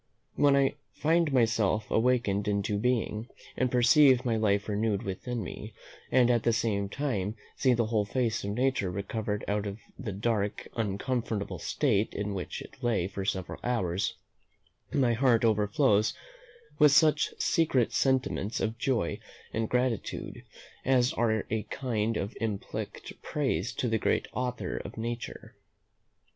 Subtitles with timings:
[0.35, 5.75] When I find myself awakened into being, and perceive my life renewed within me,
[6.11, 10.11] and at the same time see the whole face of nature recovered out of the
[10.11, 14.15] dark uncomfortable state in which it lay for several hours,
[14.91, 16.15] my heart overflows
[16.79, 19.19] with such secret sentiments of joy
[19.53, 20.41] and gratitude,
[20.83, 25.53] as are a kind of implicit praise to the great Author of Nature.